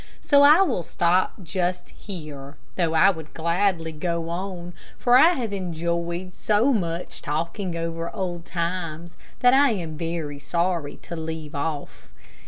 So 0.19 0.41
I 0.41 0.63
will 0.63 0.81
stop 0.81 1.33
just 1.43 1.91
here, 1.91 2.57
though 2.75 2.95
I 2.95 3.11
would 3.11 3.35
gladly 3.35 3.91
go 3.91 4.29
on, 4.29 4.73
for 4.97 5.15
I 5.15 5.33
have 5.35 5.53
enjoyed 5.53 6.33
so 6.33 6.73
much 6.73 7.21
talking 7.21 7.77
over 7.77 8.09
old 8.09 8.43
times, 8.43 9.15
that 9.41 9.53
I 9.53 9.73
am 9.73 9.99
very 9.99 10.39
sorry 10.39 10.97
to 11.03 11.15
leave 11.15 11.53
off. 11.53 12.09